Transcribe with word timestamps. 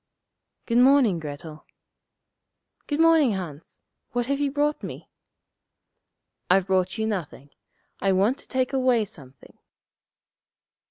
]'Good 0.65 0.79
morning, 0.79 1.19
Grettel.' 1.19 1.63
'Good 2.87 2.99
morning, 2.99 3.33
Hans. 3.33 3.83
What 4.13 4.25
have 4.25 4.39
you 4.39 4.49
brought 4.49 4.81
me?' 4.81 5.07
'I've 6.49 6.65
brought 6.65 6.97
you 6.97 7.05
nothing. 7.05 7.51
I 7.99 8.11
want 8.11 8.39
to 8.39 8.47
take 8.47 8.73
away 8.73 9.05
something.' 9.05 9.59